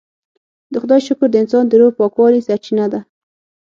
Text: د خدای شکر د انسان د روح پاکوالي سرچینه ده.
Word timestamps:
د 0.71 0.73
خدای 0.83 0.99
شکر 1.07 1.27
د 1.31 1.35
انسان 1.43 1.63
د 1.67 1.73
روح 1.79 1.91
پاکوالي 1.99 2.41
سرچینه 2.47 2.85
ده. 2.93 2.99